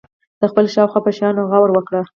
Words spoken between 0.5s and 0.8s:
خپل